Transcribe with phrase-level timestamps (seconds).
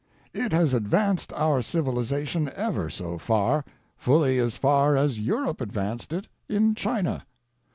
[0.33, 3.63] It has ad vanced our Civilization ever so far—
[4.05, 7.23] fully as far as Europe ad vanced it in China.